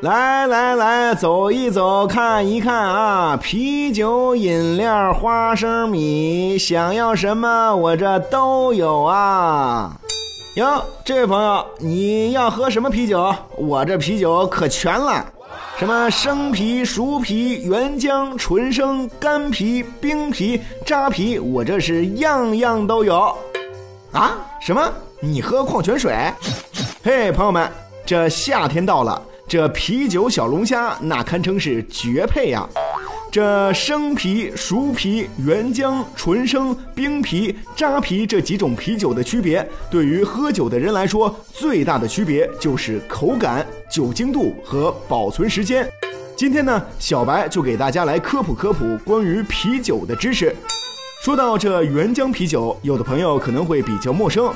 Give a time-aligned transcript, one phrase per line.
[0.00, 3.36] 来来来，走一走，看一看啊！
[3.36, 9.98] 啤酒、饮料、花生米，想要什么我这都有啊！
[10.54, 13.34] 哟，这位朋友，你要喝什么啤酒？
[13.56, 15.24] 我这啤酒可全了，
[15.76, 23.36] 什么生啤、熟啤、原浆、纯生、干啤、冰啤、扎啤，我这是样样都有。
[24.12, 24.36] 啊？
[24.60, 24.88] 什么？
[25.18, 26.14] 你喝矿泉水？
[27.02, 27.68] 嘿，朋友们，
[28.06, 29.20] 这夏天到了。
[29.48, 32.68] 这啤酒小龙虾那堪称是绝配呀！
[33.32, 45.88] 这生啤、熟啤、原浆、纯生、冰啤、扎啤这几种啤酒的区别，对于喝酒的人来说，最大的区别就是口感、酒精度和保存时间。
[46.36, 50.54] 今天呢，小白就给大家来科普科普关于啤酒的知识。
[51.28, 54.50] 说到这原浆啤酒，有的朋友可能会比较陌生。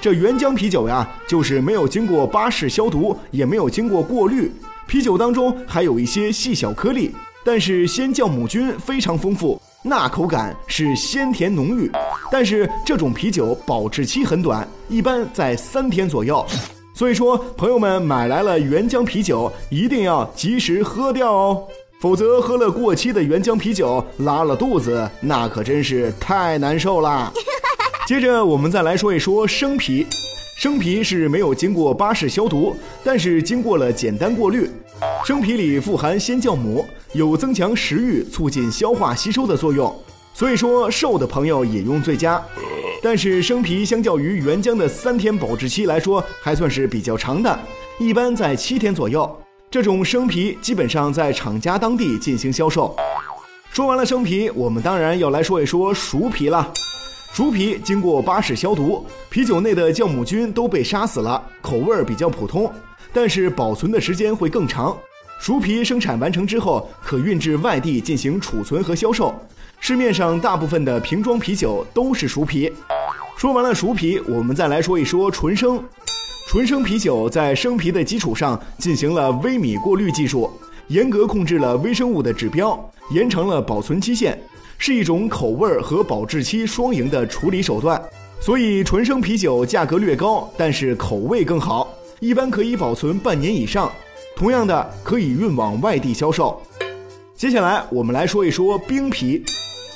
[0.00, 4.50] 这原浆啤酒呀，就是没有经过巴氏消毒，也没有经过过滤，
[4.88, 11.88] 啤酒当中还有一些细小颗粒，但是鲜酵母菌非常丰富，那口感是鲜甜浓郁。
[12.28, 16.44] 但是这种啤酒保质期很短，一般在三天左右。
[16.92, 21.62] 所以说，朋友们买来了原浆啤酒，一定要及时喝掉哦，
[21.98, 27.32] 否则喝了过期的原浆啤酒拉了肚子，那可真是太难受啦。
[28.06, 30.06] 接着我们再来说一说生啤，
[30.58, 34.70] 生啤是没有经过巴氏消毒，但是经过了简单过滤。
[35.24, 39.92] 生啤里富含鲜酵母，有增强食欲、促进消化吸收的作用，
[40.34, 42.40] 所以说瘦的朋友饮用最佳。
[43.02, 47.58] 但是生啤相较于原浆的三天保质期来说，还算是比较长的，
[47.98, 49.45] 一般在七天左右。
[49.68, 52.94] 这种生啤基本上在厂家当地进行销售。
[53.72, 56.72] 说完了生啤，我们当然要来说一说熟啤了。
[57.32, 62.72] 熟啤经过巴氏消毒，啤酒内的酵母菌都被杀死了，口味比较普通，
[63.12, 64.96] 但是保存的时间会更长。
[65.40, 69.34] 熟啤生产完成之后，可运至外地进行储存和销售。
[69.80, 72.72] 市面上大部分的瓶装啤酒都是熟啤。
[73.36, 75.82] 说完了熟啤，我们再来说一说纯生。
[76.48, 80.48] 纯生啤酒在生啤的基础上进行了微米过滤技术，
[80.86, 82.78] 严格控制了微生物的指标，
[83.10, 84.38] 延长了保存期限。
[84.78, 88.00] 是一种口味和保质期双赢的处理手段，
[88.40, 91.88] 所以纯生啤酒价格略高，但是口味更好，
[92.20, 93.90] 一般可以保存半年以上。
[94.36, 96.62] 同样的，可以运往外地销售。
[97.34, 99.42] 接下来我们来说一说冰啤。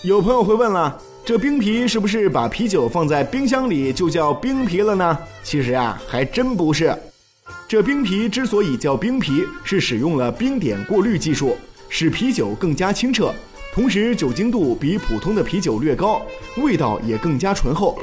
[0.03, 5.17] 有朋友会问了，这冰啤是不是把啤酒放在冰箱里就叫冰啤了呢？
[5.45, 6.93] 其实啊，还真不是。
[7.69, 11.57] 这冰啤之所以叫冰啤，是使用了冰点过滤技术，
[11.89, 13.33] 使啤酒更加清澈。
[13.73, 16.21] 同时，酒精度比普通的啤酒略高，
[16.57, 17.97] 味道也更加醇厚。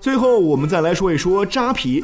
[0.00, 2.02] 最后，我们再来说一说扎啤。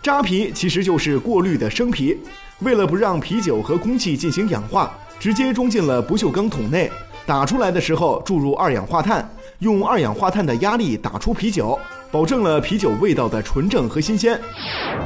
[0.00, 2.16] 扎啤其实就是过滤的生啤，
[2.60, 6.88] 为了不让啤酒和空气进行氧化，直接装进了不锈钢桶内，
[7.28, 11.78] 打出来的时候注入二氧化碳，用二氧化碳的压力打出啤酒，
[12.10, 14.40] 保证了啤酒味道的纯正和新鲜。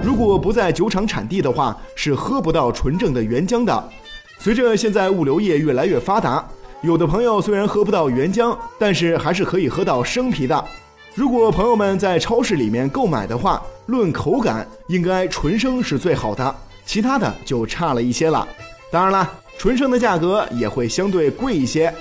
[0.04, 3.88] 如果不在酒厂产地的话，是喝不到纯正的原浆的。
[4.38, 6.46] 随着现在物流业越来越发达。
[6.82, 10.64] 有的朋友虽然喝不到原浆，但是还是可以喝到生啤的。
[11.16, 16.54] 如果朋友们在超市里面购买的话，论口感，应该纯生是最好的，
[16.86, 18.46] 其他的就差了一些了。
[18.92, 19.28] 当然了，
[19.58, 21.92] 纯生的价格也会相对贵一些。